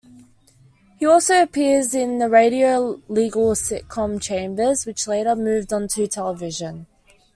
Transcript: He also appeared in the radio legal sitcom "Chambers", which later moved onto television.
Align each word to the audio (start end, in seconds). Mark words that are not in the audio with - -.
He 0.97 1.05
also 1.05 1.43
appeared 1.43 1.93
in 1.93 2.17
the 2.17 2.27
radio 2.27 2.99
legal 3.07 3.51
sitcom 3.51 4.19
"Chambers", 4.19 4.83
which 4.87 5.07
later 5.07 5.35
moved 5.35 5.71
onto 5.71 6.07
television. 6.07 6.87